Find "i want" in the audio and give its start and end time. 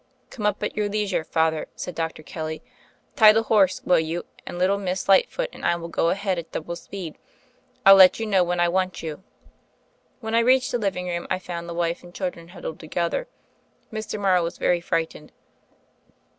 8.59-9.03